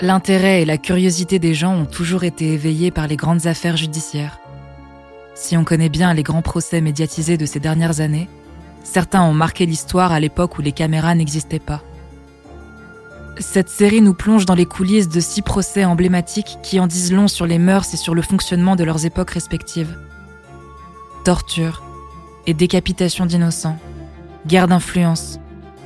[0.00, 4.40] L'intérêt et la curiosité des gens ont toujours été éveillés par les grandes affaires judiciaires.
[5.36, 8.28] Si on connaît bien les grands procès médiatisés de ces dernières années,
[8.82, 11.82] certains ont marqué l'histoire à l'époque où les caméras n'existaient pas.
[13.38, 17.28] Cette série nous plonge dans les coulisses de six procès emblématiques qui en disent long
[17.28, 19.96] sur les mœurs et sur le fonctionnement de leurs époques respectives.
[21.24, 21.82] Torture
[22.46, 23.78] et décapitation d'innocents,
[24.46, 25.38] guerre d'influence,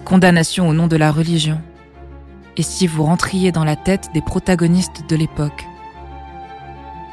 [0.05, 1.61] condamnation au nom de la religion.
[2.59, 5.65] Et si vous rentriez dans la tête des protagonistes de l'époque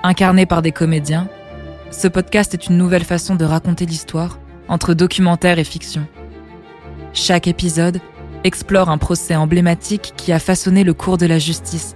[0.01, 1.29] Incarnés par des comédiens,
[1.91, 6.07] ce podcast est une nouvelle façon de raconter l'histoire entre documentaire et fiction.
[7.13, 8.01] Chaque épisode
[8.43, 11.95] explore un procès emblématique qui a façonné le cours de la justice,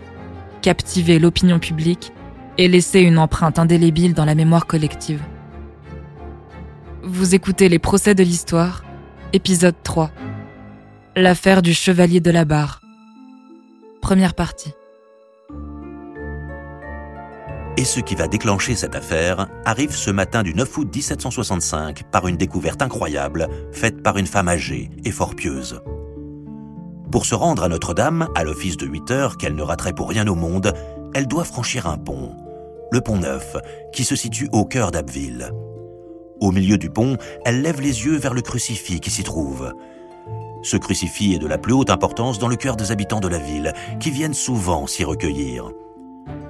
[0.61, 2.13] captivé l'opinion publique
[2.59, 5.21] et laissé une empreinte indélébile dans la mémoire collective.
[7.03, 8.83] Vous écoutez Les procès de l'histoire,
[9.33, 10.11] épisode 3.
[11.15, 12.81] L'affaire du chevalier de la barre.
[14.01, 14.73] Première partie.
[17.77, 22.27] Et ce qui va déclencher cette affaire arrive ce matin du 9 août 1765 par
[22.27, 25.81] une découverte incroyable faite par une femme âgée et fort pieuse.
[27.11, 30.27] Pour se rendre à Notre-Dame, à l'office de 8 heures qu'elle ne raterait pour rien
[30.27, 30.73] au monde,
[31.13, 32.35] elle doit franchir un pont,
[32.91, 33.57] le pont Neuf,
[33.93, 35.51] qui se situe au cœur d'Abbeville.
[36.39, 39.73] Au milieu du pont, elle lève les yeux vers le crucifix qui s'y trouve.
[40.61, 43.37] Ce crucifix est de la plus haute importance dans le cœur des habitants de la
[43.37, 45.71] ville, qui viennent souvent s'y recueillir.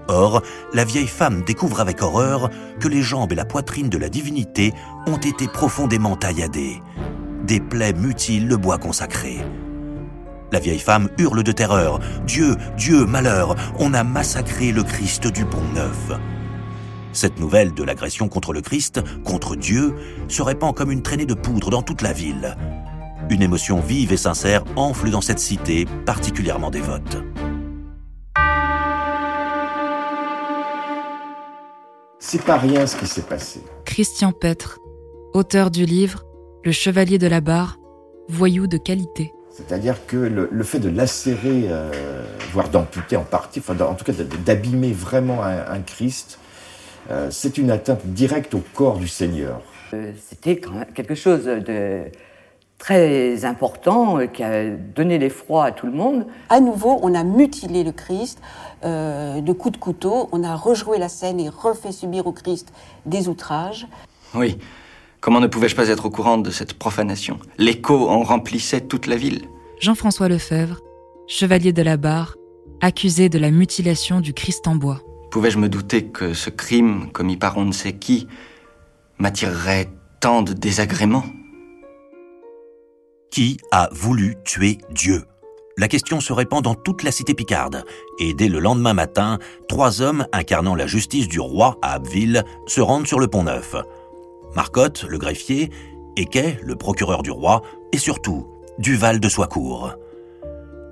[0.08, 0.42] Or,
[0.74, 4.74] la vieille femme découvre avec horreur que les jambes et la poitrine de la divinité
[5.06, 6.82] ont été profondément tailladées.
[7.46, 9.38] Des plaies mutilent le bois consacré.
[10.52, 12.00] La vieille femme hurle de terreur.
[12.26, 16.12] Dieu, Dieu, malheur, on a massacré le Christ du Pont Neuf.
[17.12, 19.96] Cette nouvelle de l'agression contre le Christ, contre Dieu,
[20.28, 22.56] se répand comme une traînée de poudre dans toute la ville.
[23.30, 27.18] Une émotion vive et sincère enfle dans cette cité particulièrement dévote.
[32.18, 33.62] C'est pas rien ce qui s'est passé.
[33.86, 34.80] Christian Petre,
[35.34, 36.24] auteur du livre
[36.66, 37.78] Le Chevalier de la Barre,
[38.30, 39.32] voyou de qualité.
[39.52, 44.14] C'est-à-dire que le, fait de lacérer, euh, voire d'amputer en partie, enfin en tout cas
[44.44, 46.40] d'abîmer vraiment un, Christ,
[47.12, 49.62] euh, c'est une atteinte directe au corps du Seigneur.
[49.94, 52.06] Euh, c'était quand même quelque chose de
[52.80, 56.26] très important qui a donné l'effroi à tout le monde.
[56.50, 58.42] À nouveau, on a mutilé le Christ
[58.84, 62.74] de coups de couteau, on a rejoué la scène et refait subir au Christ
[63.06, 63.86] des outrages.
[64.34, 64.58] Oui,
[65.22, 67.40] Comment ne pouvais-je pas être au courant de cette profanation?
[67.58, 69.42] L'écho en remplissait toute la ville.
[69.82, 70.80] Jean-François Lefebvre,
[71.28, 72.36] chevalier de la barre,
[72.80, 75.02] accusé de la mutilation du Christ en bois.
[75.32, 78.28] Pouvais-je me douter que ce crime, commis par on ne sait qui,
[79.18, 79.90] m'attirerait
[80.22, 81.26] tant de désagréments?
[83.32, 85.24] Qui a voulu tuer Dieu?
[85.78, 87.86] La question se répand dans toute la cité picarde,
[88.20, 92.82] et dès le lendemain matin, trois hommes incarnant la justice du roi à Abbeville se
[92.82, 93.76] rendent sur le pont Neuf.
[94.56, 95.70] Marcotte, le greffier,
[96.18, 97.62] Equet, le procureur du roi,
[97.94, 98.48] et surtout
[98.80, 99.94] Duval de Soicourt.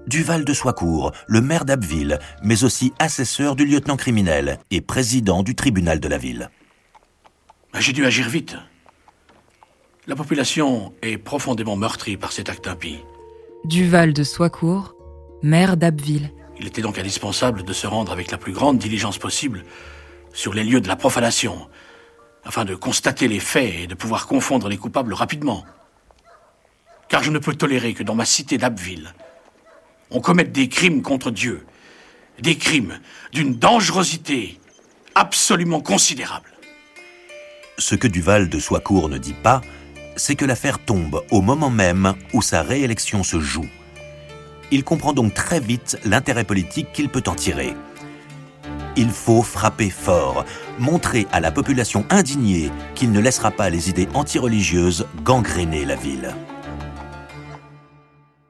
[0.05, 5.55] Duval de Soicourt, le maire d'Abbeville, mais aussi assesseur du lieutenant criminel et président du
[5.55, 6.51] tribunal de la ville.
[7.79, 8.55] J'ai dû agir vite.
[10.07, 12.99] La population est profondément meurtrie par cet acte impie.
[13.65, 14.95] Duval de Soicourt,
[15.43, 16.31] maire d'Abbeville.
[16.57, 19.65] Il était donc indispensable de se rendre avec la plus grande diligence possible
[20.31, 21.67] sur les lieux de la profanation,
[22.45, 25.65] afin de constater les faits et de pouvoir confondre les coupables rapidement.
[27.09, 29.13] Car je ne peux tolérer que dans ma cité d'Abbeville,
[30.09, 31.65] on commette des crimes contre Dieu,
[32.39, 32.97] des crimes
[33.33, 34.57] d'une dangerosité
[35.15, 36.49] absolument considérable.
[37.77, 39.61] Ce que Duval de Soicourt ne dit pas,
[40.17, 43.69] c'est que l'affaire tombe au moment même où sa réélection se joue.
[44.71, 47.73] Il comprend donc très vite l'intérêt politique qu'il peut en tirer.
[48.97, 50.43] Il faut frapper fort,
[50.79, 56.35] montrer à la population indignée qu'il ne laissera pas les idées antireligieuses gangréner la ville.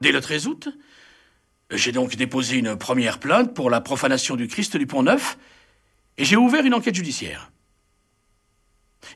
[0.02, 0.70] Dès le 13 août,
[1.72, 5.38] j'ai donc déposé une première plainte pour la profanation du Christ du Pont Neuf
[6.18, 7.52] et j'ai ouvert une enquête judiciaire.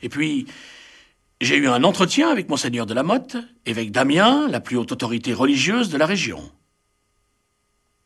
[0.01, 0.47] Et puis,
[1.41, 3.35] j'ai eu un entretien avec Monseigneur de la Motte,
[3.65, 6.39] évêque Damien, la plus haute autorité religieuse de la région.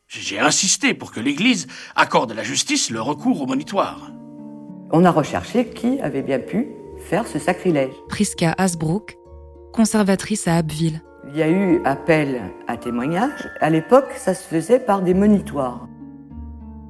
[0.08, 4.10] J'ai insisté pour que l'Église accorde à la justice le recours au monitoire.
[4.90, 6.68] On a recherché qui avait bien pu
[7.08, 7.92] faire ce sacrilège.
[8.08, 9.18] Priska Hasbrook,
[9.72, 11.02] conservatrice à Abbeville.
[11.28, 13.50] Il y a eu appel à témoignage.
[13.60, 15.86] À l'époque, ça se faisait par des monitoires.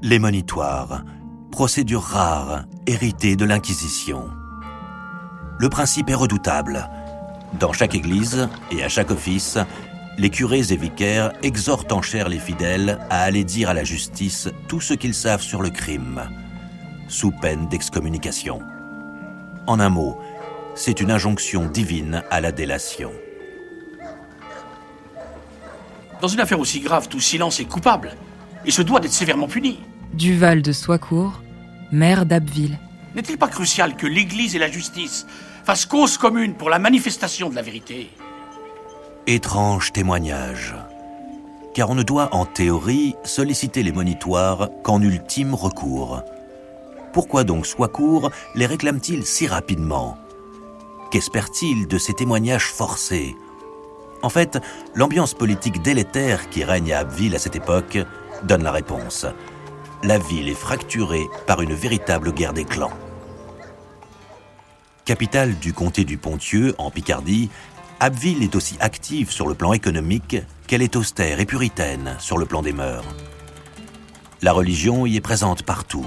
[0.03, 1.05] Les monitoires,
[1.51, 4.29] procédure rare, héritée de l'Inquisition.
[5.59, 6.89] Le principe est redoutable.
[7.59, 9.59] Dans chaque église et à chaque office,
[10.19, 14.49] les curés et vicaires exhortent en chair les fidèles à aller dire à la justice
[14.69, 16.23] tout ce qu'ils savent sur le crime,
[17.09, 18.61] sous peine d'excommunication.
[19.67, 20.19] En un mot,
[20.75, 23.13] c'est une injonction divine à la délation.
[26.21, 28.15] Dans une affaire aussi grave, tout silence est coupable
[28.65, 29.81] et se doit d'être sévèrement puni.
[30.13, 31.43] Duval de Soicourt,
[31.93, 32.79] maire d'Abbeville.
[33.17, 35.27] N'est-il pas crucial que l'Église et la justice
[35.65, 38.11] fassent cause commune pour la manifestation de la vérité?
[39.27, 40.75] Étrange témoignage.
[41.75, 46.23] Car on ne doit en théorie solliciter les monitoires qu'en ultime recours.
[47.15, 50.19] Pourquoi donc Soicourt les réclame-t-il si rapidement?
[51.11, 53.35] Qu'espère-t-il de ces témoignages forcés?
[54.23, 54.59] En fait,
[54.95, 57.97] l'ambiance politique délétère qui règne à Abbeville à cette époque
[58.43, 59.25] donne la réponse.
[60.03, 62.93] La ville est fracturée par une véritable guerre des clans.
[65.07, 67.49] Capitale du comté du Pontieux, en Picardie,
[68.01, 70.37] Abbeville est aussi active sur le plan économique
[70.67, 73.05] qu'elle est austère et puritaine sur le plan des mœurs.
[74.43, 76.05] La religion y est présente partout.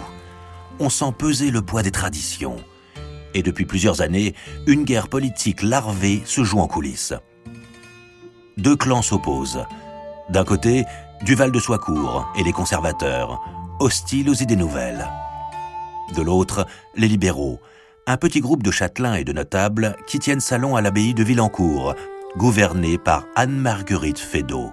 [0.81, 2.57] On sent peser le poids des traditions.
[3.33, 4.35] Et depuis plusieurs années,
[4.67, 7.13] une guerre politique larvée se joue en coulisses.
[8.57, 9.63] Deux clans s'opposent.
[10.29, 10.83] D'un côté,
[11.23, 13.39] Duval de Soicourt et les conservateurs,
[13.79, 15.07] hostiles aux idées nouvelles.
[16.17, 16.67] De l'autre,
[16.97, 17.61] les libéraux,
[18.09, 21.93] un petit groupe de châtelains et de notables qui tiennent salon à l'abbaye de Villancourt,
[22.37, 24.71] gouvernée par Anne-Marguerite Fédot.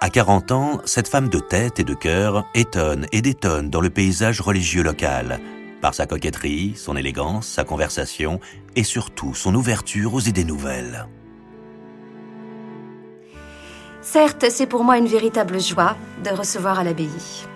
[0.00, 3.90] À 40 ans, cette femme de tête et de cœur étonne et détonne dans le
[3.90, 5.38] paysage religieux local,
[5.80, 8.40] par sa coquetterie, son élégance, sa conversation
[8.74, 11.06] et surtout son ouverture aux idées nouvelles.
[14.00, 17.46] Certes, c'est pour moi une véritable joie de recevoir à l'abbaye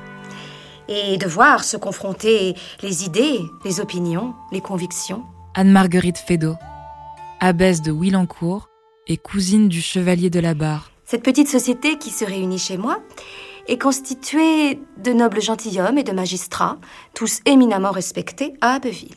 [0.88, 5.24] et de voir se confronter les idées, les opinions, les convictions.
[5.54, 6.56] Anne-Marguerite Fédot,
[7.40, 8.68] abbesse de Willancourt
[9.06, 10.90] et cousine du chevalier de la Barre.
[11.04, 12.98] Cette petite société qui se réunit chez moi
[13.68, 16.78] est constituée de nobles gentilshommes et de magistrats,
[17.14, 19.16] tous éminemment respectés à Abbeville.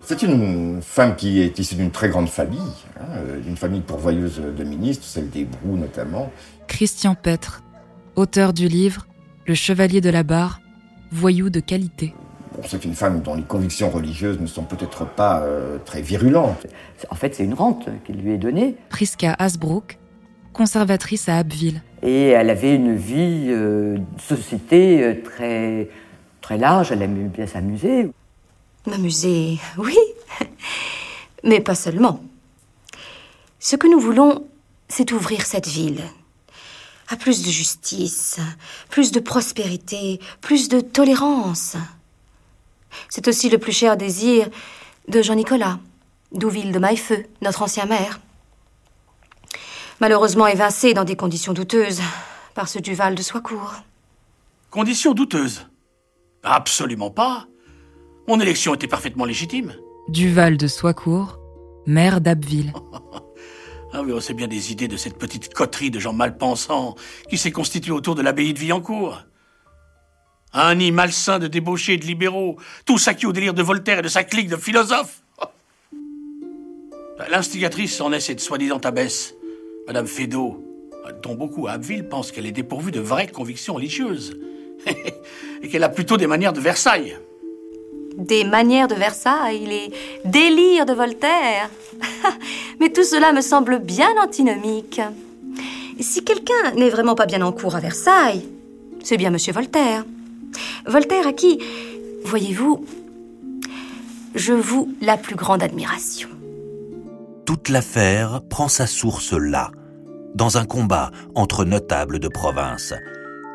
[0.00, 2.60] C'est une femme qui est issue d'une très grande famille,
[3.00, 6.32] hein, d'une famille pourvoyeuse de ministres, celle des Brous notamment.
[6.66, 7.62] Christian Petre,
[8.14, 9.06] auteur du livre
[9.46, 10.60] Le Chevalier de la Barre,
[11.10, 12.14] voyou de qualité.
[12.66, 16.66] c'est une femme dont les convictions religieuses ne sont peut-être pas euh, très virulentes.
[17.10, 18.76] En fait, c'est une rente qui lui est donnée.
[18.88, 19.98] Priska Hasbrook,
[20.52, 21.82] conservatrice à Abbeville.
[22.02, 25.88] Et elle avait une vie euh, de société euh, très,
[26.40, 28.10] très large, elle aimait bien s'amuser.
[28.86, 29.96] M'amuser, oui,
[31.44, 32.20] mais pas seulement.
[33.58, 34.44] Ce que nous voulons,
[34.88, 36.02] c'est ouvrir cette ville,
[37.08, 38.38] à plus de justice,
[38.90, 41.76] plus de prospérité, plus de tolérance.
[43.08, 44.48] C'est aussi le plus cher désir
[45.08, 45.78] de Jean-Nicolas,
[46.32, 48.20] Douville de Maillefeu, notre ancien maire.
[50.00, 52.02] Malheureusement évincé dans des conditions douteuses
[52.54, 53.74] par ce Duval de Soicourt.
[54.70, 55.66] Conditions douteuses?
[56.42, 57.46] Absolument pas.
[58.28, 59.74] Mon élection était parfaitement légitime.
[60.08, 61.38] Duval de Soicourt,
[61.86, 62.72] maire d'Abbeville.
[63.92, 66.94] Ah oui, on sait bien des idées de cette petite coterie de gens mal pensants
[67.30, 69.24] qui s'est constituée autour de l'abbaye de Villancourt.
[70.52, 74.08] Un nid malsain de débauchés de libéraux, tous acquis au délire de Voltaire et de
[74.08, 75.22] sa clique de philosophes.
[77.30, 79.34] L'instigatrice en est cette soi-disant abbesse,
[79.86, 80.64] Madame Fédot,
[81.22, 84.38] dont beaucoup à Abbeville pensent qu'elle est dépourvue de vraies convictions religieuses
[85.62, 87.18] et qu'elle a plutôt des manières de Versailles
[88.18, 89.92] des manières de Versailles, les
[90.24, 91.70] délires de Voltaire.
[92.80, 95.00] Mais tout cela me semble bien antinomique.
[96.00, 98.46] Si quelqu'un n'est vraiment pas bien en cours à Versailles,
[99.02, 100.04] c'est bien Monsieur Voltaire.
[100.86, 101.60] Voltaire à qui,
[102.24, 102.84] voyez-vous,
[104.34, 106.28] je voue la plus grande admiration.
[107.46, 109.70] Toute l'affaire prend sa source là,
[110.34, 112.94] dans un combat entre notables de province.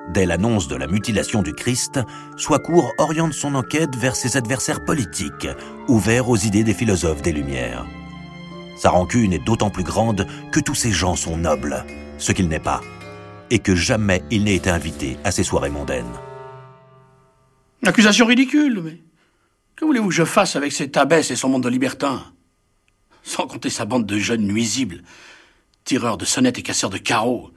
[0.10, 2.00] Dès l'annonce de la mutilation du Christ,
[2.36, 5.48] Soicourt oriente son enquête vers ses adversaires politiques,
[5.88, 7.86] ouverts aux idées des philosophes des Lumières.
[8.78, 11.86] Sa rancune est d'autant plus grande que tous ces gens sont nobles,
[12.18, 12.82] ce qu'il n'est pas,
[13.50, 16.06] et que jamais il n'ait été invité à ces soirées mondaines.
[17.86, 19.00] Accusation ridicule, mais
[19.76, 22.24] que voulez-vous que je fasse avec cette abbesse et son monde de libertins
[23.24, 25.02] Sans compter sa bande de jeunes nuisibles,
[25.86, 27.52] tireurs de sonnettes et casseurs de carreaux,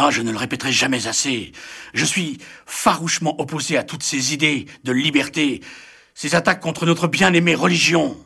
[0.00, 1.52] non, je ne le répéterai jamais assez.
[1.92, 5.60] Je suis farouchement opposé à toutes ces idées de liberté,
[6.14, 8.16] ces attaques contre notre bien-aimée religion.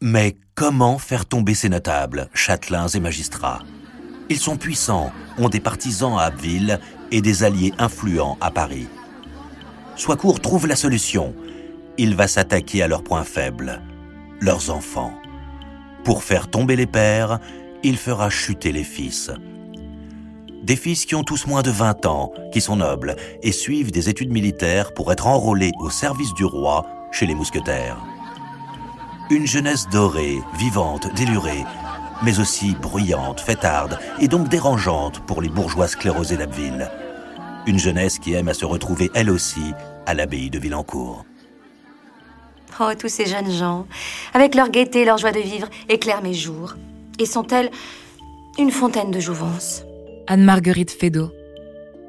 [0.00, 3.62] Mais comment faire tomber ces notables, châtelains et magistrats?
[4.30, 6.80] Ils sont puissants, ont des partisans à Abbeville
[7.12, 8.88] et des alliés influents à Paris.
[9.94, 11.34] Soicourt trouve la solution.
[11.98, 13.80] Il va s'attaquer à leurs points faibles,
[14.40, 15.14] leurs enfants.
[16.02, 17.38] Pour faire tomber les pères,
[17.84, 19.30] il fera chuter les fils
[20.62, 24.10] Des fils qui ont tous moins de 20 ans, qui sont nobles et suivent des
[24.10, 27.96] études militaires pour être enrôlés au service du roi chez les mousquetaires.
[29.30, 31.64] Une jeunesse dorée, vivante, délurée,
[32.22, 36.90] mais aussi bruyante, fêtarde et donc dérangeante pour les bourgeois sclérosés d'Abbeville.
[37.66, 39.72] Une jeunesse qui aime à se retrouver elle aussi
[40.04, 41.24] à l'abbaye de Villancourt.
[42.78, 43.86] Oh, tous ces jeunes gens,
[44.34, 46.74] avec leur gaieté, leur joie de vivre, éclairent mes jours.
[47.18, 47.70] Et sont-elles
[48.58, 49.84] une fontaine de jouvence
[50.30, 51.32] Anne-Marguerite Fédot,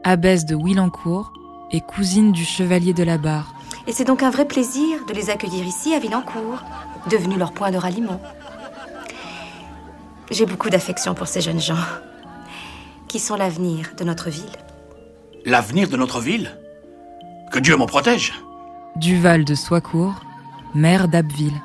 [0.03, 1.33] abbesse de Willancourt
[1.71, 3.55] et cousine du chevalier de la Barre.
[3.87, 6.61] Et c'est donc un vrai plaisir de les accueillir ici à Villancourt,
[7.09, 8.21] devenu leur point de ralliement.
[10.29, 11.83] J'ai beaucoup d'affection pour ces jeunes gens,
[13.07, 14.51] qui sont l'avenir de notre ville?
[15.43, 16.55] L'avenir de notre ville?
[17.51, 18.33] Que Dieu m'en protège
[18.97, 20.21] Duval de Soicourt,
[20.75, 21.59] maire d'Abbeville.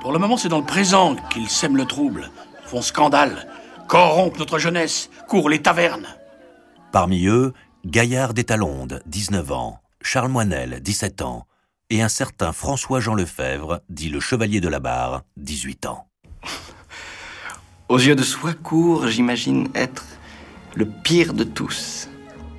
[0.00, 2.30] Pour le moment, c'est dans le présent qu'ils sèment le trouble,
[2.64, 3.46] font scandale,
[3.88, 6.06] corrompent notre jeunesse, courent les tavernes.
[6.92, 7.52] Parmi eux,
[7.84, 11.46] Gaillard d'Étalonde, 19 ans, Charles Moinel, 17 ans,
[11.90, 16.08] et un certain François-Jean Lefebvre, dit le Chevalier de la Barre, 18 ans.
[17.88, 20.04] Aux yeux de Soicourt, j'imagine être
[20.74, 22.08] le pire de tous.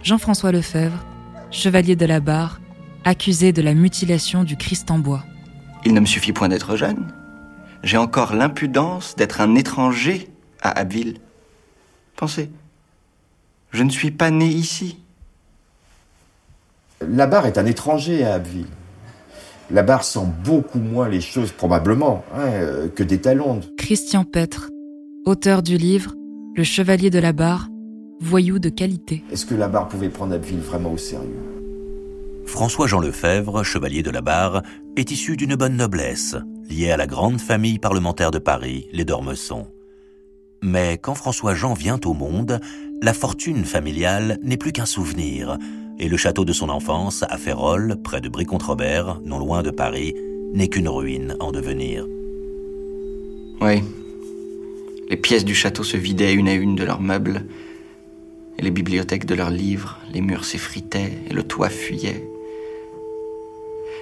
[0.03, 1.03] Jean-François Lefebvre,
[1.51, 2.62] Chevalier de la Barre,
[3.03, 5.24] accusé de la mutilation du Christ en bois.
[5.84, 7.13] Il ne me suffit point d'être jeune.
[7.84, 10.29] J'ai encore l'impudence d'être un étranger
[10.62, 11.20] à Abbeville.
[12.16, 12.50] Pensez,
[13.72, 14.98] je ne suis pas né ici.
[17.02, 18.66] La barre est un étranger à Abbeville.
[19.70, 23.60] La barre sent beaucoup moins les choses, probablement, hein, euh, que des talons.
[23.78, 24.70] Christian Petre,
[25.26, 26.14] auteur du livre
[26.56, 27.68] Le Chevalier de la Barre,
[28.22, 29.24] voyou de qualité.
[29.32, 31.58] Est-ce que la barre pouvait prendre Abbeville vraiment au sérieux?
[32.48, 34.64] François-Jean Lefebvre, chevalier de la Barre,
[34.96, 36.38] est issu d'une bonne noblesse,
[36.70, 39.68] liée à la grande famille parlementaire de Paris, les Dormesson.
[40.62, 42.60] Mais quand François-Jean vient au monde,
[43.02, 45.58] la fortune familiale n'est plus qu'un souvenir,
[46.00, 50.16] et le château de son enfance, à Férolles, près de Brie-contre-Robert, non loin de Paris,
[50.54, 52.06] n'est qu'une ruine en devenir.
[53.62, 53.84] Oui.
[55.10, 57.46] Les pièces du château se vidaient une à une de leurs meubles,
[58.58, 62.28] et les bibliothèques de leurs livres, les murs s'effritaient, et le toit fuyait.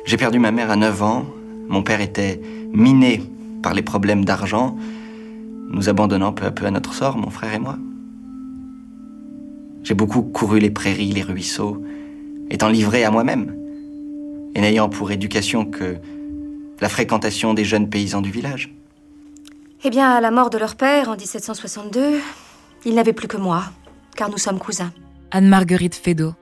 [0.06, 1.26] J'ai perdu ma mère à 9 ans,
[1.68, 2.40] mon père était
[2.72, 3.22] miné
[3.62, 4.78] par les problèmes d'argent,
[5.70, 7.78] nous abandonnant peu à peu à notre sort, mon frère et moi.
[9.84, 11.84] J'ai beaucoup couru les prairies, les ruisseaux,
[12.50, 13.56] étant livré à moi-même,
[14.56, 15.98] et n'ayant pour éducation que
[16.82, 18.74] la fréquentation des jeunes paysans du village.
[19.84, 22.20] Eh bien, à la mort de leur père en 1762,
[22.86, 23.64] ils n'avaient plus que moi,
[24.16, 24.92] car nous sommes cousins.
[25.32, 26.34] Anne-Marguerite Fédot,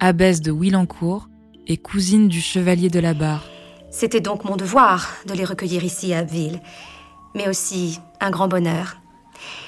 [0.00, 1.28] abbesse de Willancourt
[1.66, 3.44] et cousine du chevalier de la Barre.
[3.90, 6.60] C'était donc mon devoir de les recueillir ici à Abbeville,
[7.34, 8.98] mais aussi un grand bonheur.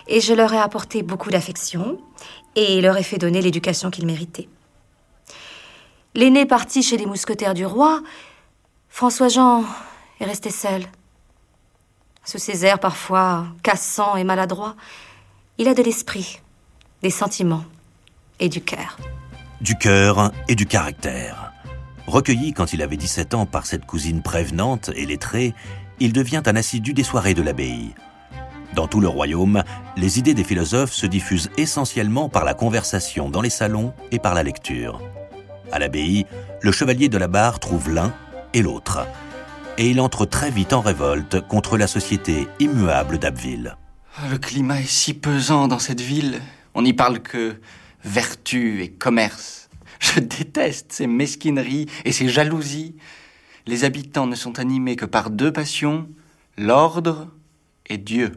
[0.08, 1.98] Et je leur ai apporté beaucoup d'affection
[2.56, 4.48] et leur ai fait donner l'éducation qu'ils méritaient.
[6.14, 8.00] L'aîné parti chez les mousquetaires du roi,
[8.88, 9.64] François-Jean
[10.18, 10.82] est resté seul.
[12.24, 14.74] Sous ses airs parfois cassants et maladroits,
[15.58, 16.40] il a de l'esprit,
[17.02, 17.64] des sentiments
[18.40, 18.96] et du cœur.
[19.60, 21.52] Du cœur et du caractère.
[22.06, 25.54] Recueilli quand il avait 17 ans par cette cousine prévenante et lettrée,
[26.00, 27.94] il devient un assidu des soirées de l'abbaye.
[28.74, 29.62] Dans tout le royaume,
[29.96, 34.34] les idées des philosophes se diffusent essentiellement par la conversation dans les salons et par
[34.34, 35.00] la lecture.
[35.72, 36.26] À l'abbaye,
[36.62, 38.14] le chevalier de la barre trouve l'un
[38.54, 39.06] et l'autre.
[39.78, 43.76] Et il entre très vite en révolte contre la société immuable d'Abbeville.
[44.30, 46.40] Le climat est si pesant dans cette ville.
[46.74, 47.60] On n'y parle que
[48.04, 49.68] vertu et commerce.
[49.98, 52.96] Je déteste ces mesquineries et ces jalousies.
[53.66, 56.08] Les habitants ne sont animés que par deux passions,
[56.56, 57.28] l'ordre
[57.86, 58.32] et Dieu.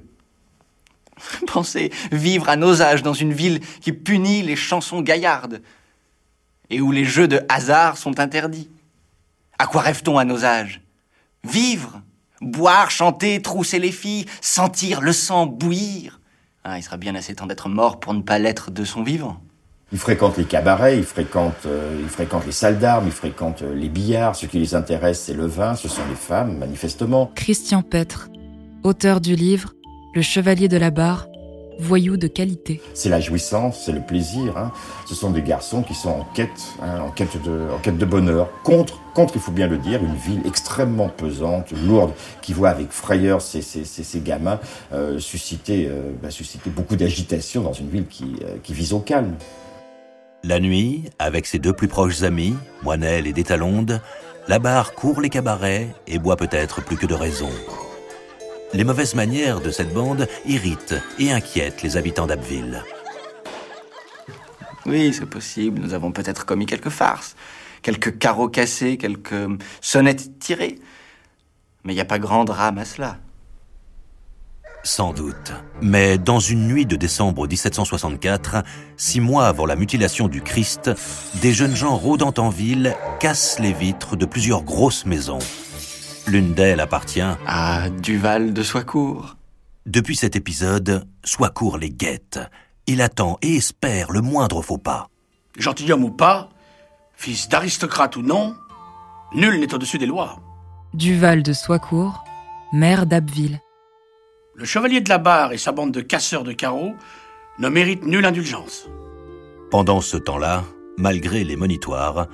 [1.47, 5.61] Pensez vivre à nos âges dans une ville qui punit les chansons gaillardes
[6.69, 8.69] et où les jeux de hasard sont interdits.
[9.59, 10.81] À quoi rêve-t-on à nos âges?
[11.43, 12.01] Vivre,
[12.41, 16.19] boire, chanter, trousser les filles, sentir le sang bouillir.
[16.63, 19.41] Ah, il sera bien assez temps d'être mort pour ne pas l'être de son vivant.
[19.93, 23.75] Il fréquente les cabarets, il fréquente, euh, il fréquente les salles d'armes, il fréquente euh,
[23.75, 24.35] les billards.
[24.35, 27.31] Ce qui les intéresse, c'est le vin, ce sont les femmes, manifestement.
[27.35, 28.27] Christian Petre,
[28.83, 29.73] auteur du livre
[30.15, 31.27] Le Chevalier de la Barre,
[31.79, 32.81] voyou de qualité.
[32.95, 34.57] C'est la jouissance, c'est le plaisir.
[34.57, 34.71] hein.
[35.07, 36.49] Ce sont des garçons qui sont en quête,
[36.81, 38.49] hein, en quête de, en quête de bonheur.
[38.63, 42.91] Contre, contre, il faut bien le dire, une ville extrêmement pesante, lourde, qui voit avec
[42.91, 44.59] frayeur ces, ces, ces, ces gamins
[44.91, 45.87] euh, susciter,
[46.21, 49.35] bah, susciter beaucoup d'agitation dans une ville qui, qui vise au calme.
[50.45, 54.01] La nuit, avec ses deux plus proches amis, Moinel et Détalonde,
[54.49, 57.49] la barre court les cabarets et boit peut-être plus que de raison.
[58.73, 62.83] Les mauvaises manières de cette bande irritent et inquiètent les habitants d'Abbeville.
[64.85, 65.79] Oui, c'est possible.
[65.79, 67.37] Nous avons peut-être commis quelques farces,
[67.81, 69.47] quelques carreaux cassés, quelques
[69.79, 70.75] sonnettes tirées.
[71.85, 73.17] Mais il n'y a pas grand drame à cela.
[74.85, 75.53] Sans doute.
[75.81, 78.63] Mais dans une nuit de décembre 1764,
[78.97, 80.91] six mois avant la mutilation du Christ,
[81.41, 85.39] des jeunes gens rôdant en ville cassent les vitres de plusieurs grosses maisons.
[86.27, 89.37] L'une d'elles appartient à Duval de Soicourt.
[89.85, 92.41] Depuis cet épisode, Soicourt les guette.
[92.85, 95.07] Il attend et espère le moindre faux pas.
[95.57, 96.49] Gentilhomme ou pas,
[97.15, 98.53] fils d'aristocrate ou non,
[99.33, 100.39] nul n'est au-dessus des lois.
[100.93, 102.25] Duval de Soicourt,
[102.73, 103.61] maire d'Abbeville.
[104.55, 106.93] Le chevalier de la barre et sa bande de casseurs de carreaux
[107.57, 108.87] ne méritent nulle indulgence.
[109.71, 110.63] Pendant ce temps-là,
[110.95, 112.27] malgré les monitoires,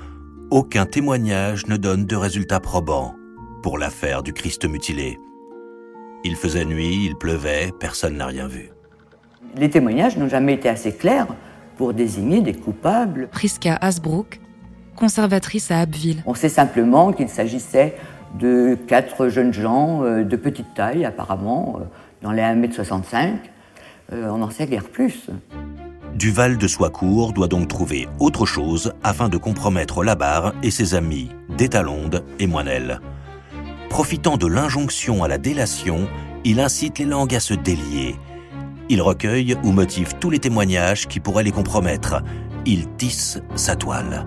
[0.51, 3.15] aucun témoignage ne donne de résultats probants
[3.63, 5.17] pour l'affaire du Christ mutilé.
[6.25, 8.69] Il faisait nuit, il pleuvait, personne n'a rien vu.
[9.55, 11.27] Les témoignages n'ont jamais été assez clairs
[11.77, 13.29] pour désigner des coupables.
[13.31, 14.41] Priska Hasbrook,
[14.97, 16.21] conservatrice à Abbeville.
[16.25, 17.95] On sait simplement qu'il s'agissait
[18.37, 21.85] de quatre jeunes gens euh, de petite taille, apparemment, euh,
[22.21, 23.37] dans les 1m65.
[24.11, 25.29] Euh, on n'en sait guère plus.
[26.15, 31.29] Duval de Soicourt doit donc trouver autre chose afin de compromettre Labarre et ses amis,
[31.57, 32.99] Détalonde et Moinel.
[33.89, 36.07] Profitant de l'injonction à la délation,
[36.43, 38.15] il incite les langues à se délier.
[38.89, 42.23] Il recueille ou motive tous les témoignages qui pourraient les compromettre.
[42.65, 44.25] Il tisse sa toile.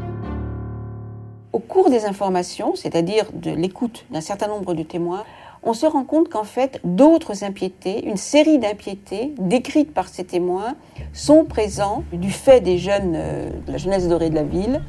[1.53, 5.25] Au cours des informations, c'est-à-dire de l'écoute d'un certain nombre de témoins,
[5.63, 10.75] on se rend compte qu'en fait, d'autres impiétés, une série d'impiétés décrites par ces témoins,
[11.13, 14.83] sont présents du fait des jeunes, euh, de la jeunesse dorée de la ville.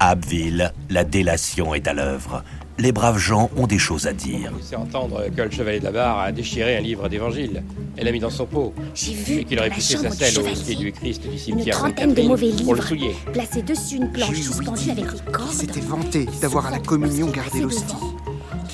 [0.00, 2.42] À Abbeville, la délation est à l'œuvre.
[2.76, 4.52] Les braves gens ont des choses à dire.
[4.60, 7.62] C'est entendre que le chevalier de la barre a déchiré un livre d'évangile
[7.96, 8.74] et l'a mis dans son pot.
[8.94, 11.38] J'ai vu et qu'il aurait poussé sa selle au chevalier pied du Christ du une
[11.38, 13.14] cimetière trentaine de mauvais pour le livres, souiller.
[13.32, 15.52] placés dessus une planche suspendue avec des cordes.
[15.52, 17.94] s'était vanté d'avoir à la communion gardé l'hostie,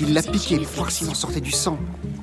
[0.00, 1.78] qu'il l'a piqué pour voir s'il en sortait du sang,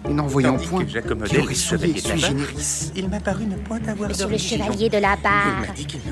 [0.09, 2.91] et n'en voyant point, qu'il aurait souillé sui generis.
[2.95, 5.65] Il m'a paru ne point avoir Monsieur le chevalier de la barre,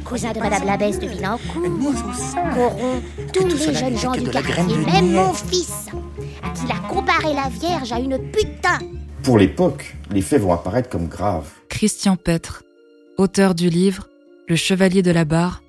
[0.04, 1.64] cousin de Madame l'abbesse de Villancourt,
[3.34, 5.88] Que tous les jeunes gens du quartier, même mon fils,
[6.44, 8.78] à qui il a comparé la Vierge à une putain.
[9.24, 11.50] Pour l'époque, les faits vont apparaître comme graves.
[11.70, 12.62] Christian Petre,
[13.18, 14.08] auteur du livre
[14.48, 15.64] Le Chevalier de la Barre,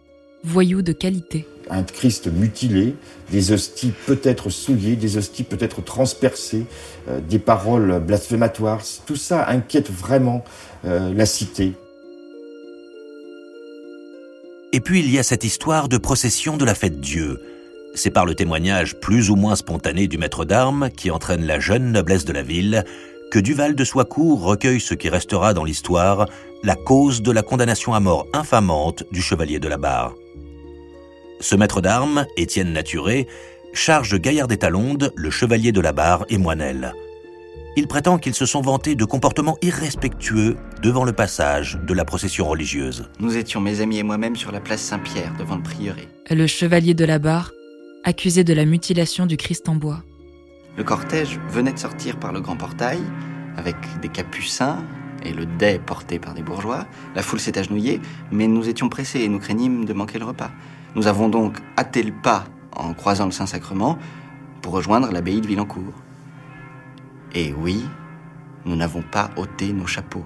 [0.44, 1.46] voyou de qualité.
[1.68, 2.94] Un Christ mutilé,
[3.30, 6.66] des hosties peut-être souillées, des hosties peut-être transpercées,
[7.08, 8.82] euh, des paroles blasphématoires.
[9.06, 10.44] Tout ça inquiète vraiment
[10.84, 11.74] euh, la cité.
[14.72, 17.40] Et puis il y a cette histoire de procession de la fête Dieu.
[17.94, 21.92] C'est par le témoignage plus ou moins spontané du maître d'armes qui entraîne la jeune
[21.92, 22.84] noblesse de la ville
[23.30, 26.28] que Duval de Soicourt recueille ce qui restera dans l'histoire
[26.62, 30.14] la cause de la condamnation à mort infamante du chevalier de la barre.
[31.40, 33.26] Ce maître d'armes, Étienne Naturé,
[33.72, 36.94] charge Gaillard des Talondes, le chevalier de la barre et Moinel.
[37.76, 42.48] Il prétend qu'ils se sont vantés de comportements irrespectueux devant le passage de la procession
[42.48, 43.10] religieuse.
[43.20, 46.08] Nous étions, mes amis et moi-même, sur la place Saint-Pierre, devant le prieuré.
[46.30, 47.52] Le chevalier de la Barre,
[48.02, 50.02] accusé de la mutilation du Christ en bois.
[50.78, 53.00] Le cortège venait de sortir par le grand portail,
[53.58, 54.82] avec des capucins
[55.22, 56.86] et le dais porté par des bourgeois.
[57.14, 60.50] La foule s'est agenouillée, mais nous étions pressés et nous craignîmes de manquer le repas.
[60.96, 63.98] Nous avons donc hâté le pas en croisant le Saint-Sacrement
[64.62, 65.92] pour rejoindre l'abbaye de Villancourt.
[67.34, 67.84] Et oui,
[68.64, 70.24] nous n'avons pas ôté nos chapeaux.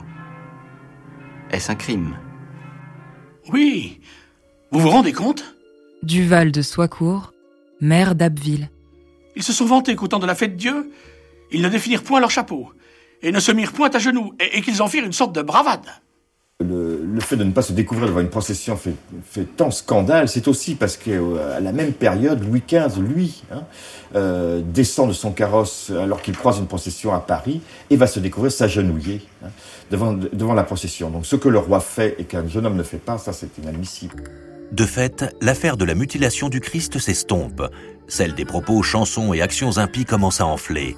[1.50, 2.16] Est-ce un crime?
[3.52, 4.00] Oui,
[4.70, 5.56] vous vous rendez compte?
[6.04, 7.32] Duval de Soicourt,
[7.80, 8.70] maire d'Abbeville.
[9.34, 10.92] Ils se sont vantés qu'au temps de la fête Dieu,
[11.50, 12.72] ils ne définirent point leur chapeau,
[13.22, 15.42] et ne se mirent point à genoux, et, et qu'ils en firent une sorte de
[15.42, 15.88] bravade.
[16.60, 18.94] Le, fait de ne pas se découvrir devant une procession fait,
[19.56, 23.62] tant scandale, c'est aussi parce qu'à la même période, Louis XV, lui, hein,
[24.14, 28.20] euh, descend de son carrosse alors qu'il croise une procession à Paris et va se
[28.20, 29.48] découvrir s'agenouiller hein,
[29.90, 31.08] devant, devant la procession.
[31.08, 33.56] Donc ce que le roi fait et qu'un jeune homme ne fait pas, ça c'est
[33.58, 34.24] inadmissible.
[34.72, 37.62] De fait, l'affaire de la mutilation du Christ s'estompe.
[38.06, 40.96] Celle des propos, chansons et actions impies commence à enfler.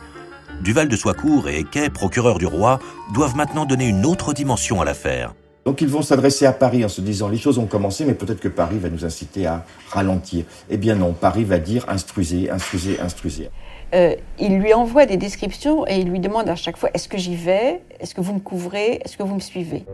[0.62, 2.78] Duval de Soicourt et Quai, procureur du roi,
[3.14, 5.34] doivent maintenant donner une autre dimension à l'affaire.
[5.64, 8.40] Donc ils vont s'adresser à Paris en se disant les choses ont commencé, mais peut-être
[8.40, 10.44] que Paris va nous inciter à ralentir.
[10.70, 13.50] Eh bien non, Paris va dire instruisez, instruisez, instruisez.
[13.94, 17.18] Euh, il lui envoie des descriptions et il lui demande à chaque fois est-ce que
[17.18, 17.82] j'y vais?
[18.00, 19.00] Est-ce que vous me couvrez?
[19.04, 19.84] Est-ce que vous me suivez?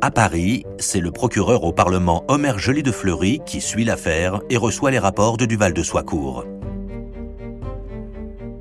[0.00, 4.56] À Paris, c'est le procureur au Parlement Omer Joly de Fleury qui suit l'affaire et
[4.56, 6.44] reçoit les rapports de Duval de Soicourt.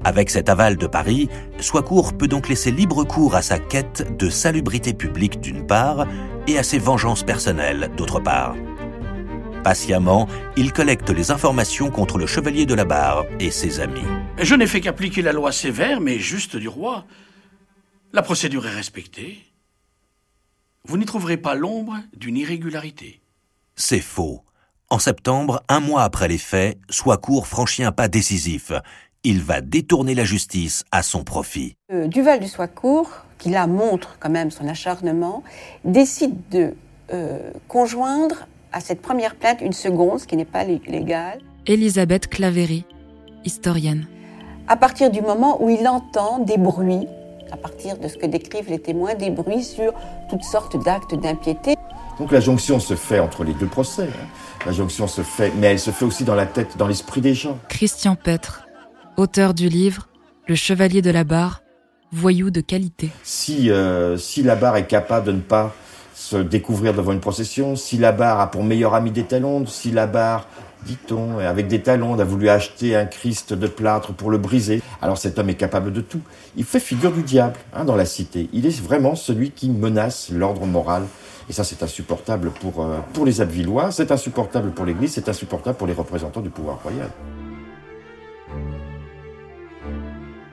[0.07, 1.27] Avec cet aval de Paris,
[1.59, 6.07] Soicourt peut donc laisser libre cours à sa quête de salubrité publique d'une part
[6.47, 8.55] et à ses vengeances personnelles d'autre part.
[9.65, 14.07] Patiemment, il collecte les informations contre le chevalier de la barre et ses amis.
[14.41, 17.03] Je n'ai fait qu'appliquer la loi sévère mais juste du roi.
[18.13, 19.43] La procédure est respectée.
[20.85, 23.19] Vous n'y trouverez pas l'ombre d'une irrégularité.
[23.75, 24.45] C'est faux.
[24.89, 28.71] En septembre, un mois après les faits, Soicourt franchit un pas décisif.
[29.23, 31.75] Il va détourner la justice à son profit.
[31.91, 35.43] Euh, Duval de Soicourt, qui là montre quand même son acharnement,
[35.83, 36.75] décide de
[37.13, 41.39] euh, conjoindre à cette première plainte une seconde, ce qui n'est pas légal.
[41.65, 42.85] Elisabeth Claverie,
[43.43, 44.07] historienne.
[44.67, 47.07] À partir du moment où il entend des bruits,
[47.51, 49.93] à partir de ce que décrivent les témoins, des bruits sur
[50.29, 51.75] toutes sortes d'actes d'impiété.
[52.19, 54.03] Donc la jonction se fait entre les deux procès.
[54.03, 54.27] hein.
[54.65, 57.33] La jonction se fait, mais elle se fait aussi dans la tête, dans l'esprit des
[57.33, 57.57] gens.
[57.69, 58.66] Christian Petre,
[59.17, 60.07] auteur du livre
[60.47, 61.63] Le Chevalier de la Barre,
[62.11, 63.09] voyou de qualité.
[63.23, 65.73] Si, euh, si la barre est capable de ne pas
[66.13, 69.91] se découvrir devant une procession, si la barre a pour meilleur ami des talons, si
[69.91, 70.47] la barre,
[70.85, 75.17] dit-on, avec des talons, a voulu acheter un Christ de plâtre pour le briser, alors
[75.17, 76.21] cet homme est capable de tout.
[76.55, 78.49] Il fait figure du diable hein, dans la cité.
[78.53, 81.03] Il est vraiment celui qui menace l'ordre moral.
[81.49, 85.77] Et ça, c'est insupportable pour, euh, pour les Abvillois, c'est insupportable pour l'Église, c'est insupportable
[85.77, 87.09] pour les représentants du pouvoir royal.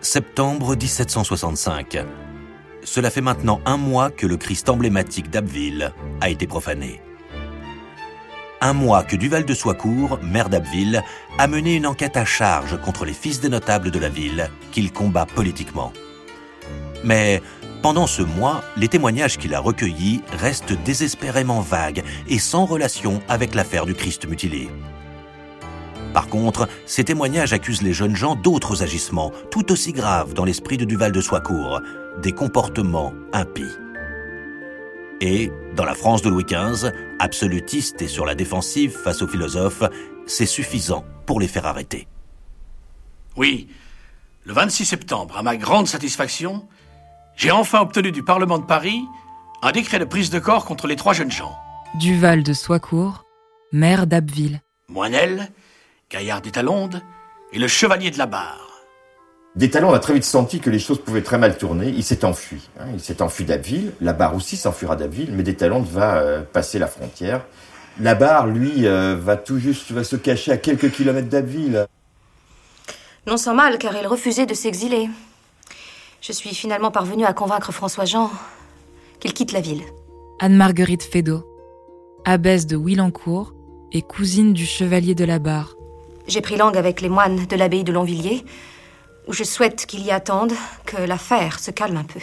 [0.04, 1.96] Septembre 1765.
[2.84, 7.00] Cela fait maintenant un mois que le Christ emblématique d'Abbeville a été profané.
[8.60, 11.02] Un mois que Duval de Soicourt, maire d'Abbeville,
[11.38, 14.92] a mené une enquête à charge contre les fils des notables de la ville qu'il
[14.92, 15.90] combat politiquement.
[17.02, 17.40] Mais
[17.82, 23.54] pendant ce mois, les témoignages qu'il a recueillis restent désespérément vagues et sans relation avec
[23.54, 24.68] l'affaire du Christ mutilé.
[26.14, 30.76] Par contre, ces témoignages accusent les jeunes gens d'autres agissements, tout aussi graves dans l'esprit
[30.76, 31.80] de Duval de Soicourt,
[32.22, 33.74] des comportements impies.
[35.20, 39.82] Et, dans la France de Louis XV, absolutiste et sur la défensive face aux philosophes,
[40.26, 42.06] c'est suffisant pour les faire arrêter.
[43.36, 43.68] Oui,
[44.44, 46.68] le 26 septembre, à ma grande satisfaction,
[47.34, 49.02] j'ai enfin obtenu du Parlement de Paris
[49.62, 51.56] un décret de prise de corps contre les trois jeunes gens.
[51.98, 53.24] Duval de Soicourt,
[53.72, 54.60] maire d'Abbeville.
[54.88, 55.50] Moinel,
[56.10, 57.02] Gaillard d'Étalonde
[57.52, 58.70] et le Chevalier de la Barre.
[59.56, 61.88] Détalon a très vite senti que les choses pouvaient très mal tourner.
[61.88, 62.68] Il s'est enfui.
[62.80, 62.86] hein.
[62.92, 63.92] Il s'est enfui d'Abbeville.
[64.00, 67.44] La barre aussi s'enfuira d'Abbeville, mais Détalon va euh, passer la frontière.
[68.00, 71.86] La barre, lui, euh, va tout juste va se cacher à quelques kilomètres d'Abbeville.
[73.28, 75.08] Non sans mal, car il refusait de s'exiler.
[76.20, 78.30] Je suis finalement parvenue à convaincre François-Jean
[79.20, 79.82] qu'il quitte la ville.
[80.40, 81.46] Anne-Marguerite Fédot,
[82.24, 83.54] abbesse de Willencourt
[83.92, 85.76] et cousine du chevalier de la Barre.
[86.26, 88.44] J'ai pris langue avec les moines de l'abbaye de Longvilliers,
[89.26, 90.54] où je souhaite qu'ils y attendent,
[90.86, 92.20] que l'affaire se calme un peu.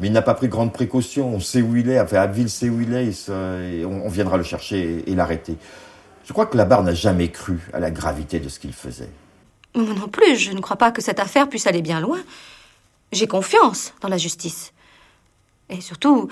[0.00, 1.28] Mais il n'a pas pris grande précaution.
[1.34, 2.00] On sait où il est.
[2.00, 3.28] Enfin, Abbeville sait où il est.
[3.28, 5.56] et on, viendra le chercher et, et l'arrêter.
[6.24, 9.10] Je crois que la barre n'a jamais cru à la gravité de ce qu'il faisait.
[9.74, 12.18] Moi non plus, je ne crois pas que cette affaire puisse aller bien loin.
[13.12, 14.72] J'ai confiance dans la justice.
[15.68, 16.28] Et surtout,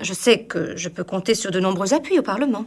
[0.00, 2.64] je sais que je peux compter sur de nombreux appuis au Parlement.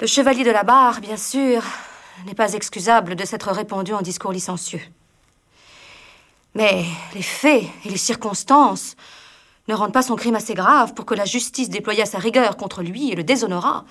[0.00, 1.62] Le chevalier de la barre, bien sûr,
[2.26, 4.80] n'est pas excusable de s'être répandu en discours licencieux.
[6.54, 8.96] Mais les faits et les circonstances
[9.68, 12.82] ne rendent pas son crime assez grave pour que la justice déployât sa rigueur contre
[12.82, 13.84] lui et le déshonorât.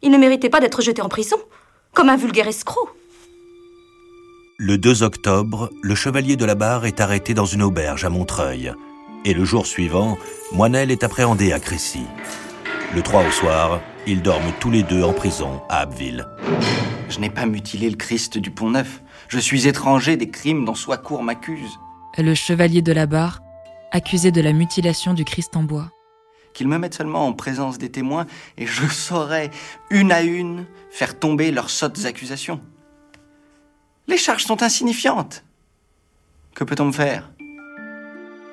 [0.00, 1.36] Il ne méritait pas d'être jeté en prison,
[1.92, 2.88] comme un vulgaire escroc.
[4.56, 8.72] Le 2 octobre, le chevalier de la barre est arrêté dans une auberge à Montreuil.
[9.26, 10.16] Et le jour suivant,
[10.52, 12.06] Moinel est appréhendé à Crécy.
[12.94, 16.26] Le 3 au soir, ils dorment tous les deux en prison à Abbeville.
[17.08, 19.02] Je n'ai pas mutilé le Christ du Pont Neuf.
[19.28, 21.78] Je suis étranger des crimes dont Soicourt m'accuse.
[22.16, 23.40] Le chevalier de la Barre,
[23.90, 25.90] accusé de la mutilation du Christ en bois.
[26.54, 29.50] Qu'ils me mettent seulement en présence des témoins et je saurai,
[29.90, 32.60] une à une, faire tomber leurs sottes accusations.
[34.06, 35.44] Les charges sont insignifiantes.
[36.54, 37.30] Que peut-on me faire?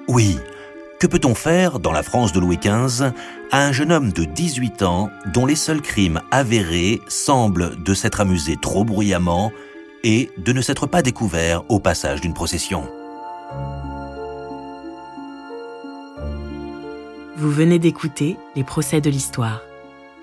[0.07, 0.37] Oui,
[1.03, 3.11] que peut-on faire, dans la France de Louis XV,
[3.51, 8.21] à un jeune homme de 18 ans dont les seuls crimes avérés semblent de s'être
[8.21, 9.51] amusé trop bruyamment
[10.05, 12.87] et de ne s'être pas découvert au passage d'une procession?
[17.35, 19.59] Vous venez d'écouter Les procès de l'histoire.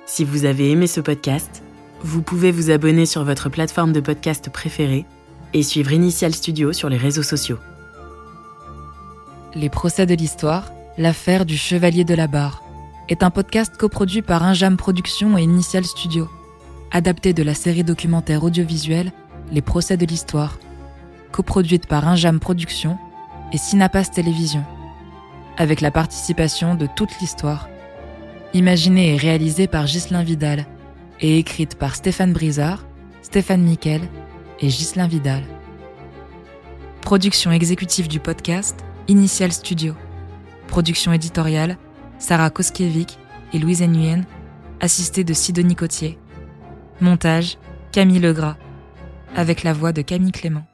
[0.06, 1.62] Si vous avez aimé ce podcast,
[2.02, 5.04] vous pouvez vous abonner sur votre plateforme de podcast préférée
[5.52, 7.58] et suivre Initial Studio sur les réseaux sociaux.
[9.56, 12.62] Les procès de l'histoire, l'affaire du chevalier de la barre,
[13.08, 16.28] est un podcast coproduit par Injam Productions et Initial Studio,
[16.92, 19.10] adapté de la série documentaire audiovisuelle
[19.50, 20.60] Les procès de l'histoire,
[21.32, 22.96] coproduite par Injam Productions
[23.52, 24.62] et Synapas Télévision,
[25.56, 27.68] avec la participation de toute l'histoire.
[28.54, 30.66] imaginée et réalisée par Ghislain Vidal
[31.20, 32.84] et écrite par Stéphane Brizard,
[33.22, 34.02] Stéphane Miquel
[34.60, 35.42] et Ghislain Vidal.
[37.00, 39.96] Production exécutive du podcast, Initial Studio.
[40.68, 41.78] Production éditoriale,
[42.20, 43.18] Sarah Koskiewicz
[43.52, 44.24] et Louise Nguyen,
[44.78, 46.16] assistée de Sidonie Cotier.
[47.00, 47.58] Montage,
[47.90, 48.56] Camille Legras,
[49.34, 50.69] avec la voix de Camille Clément.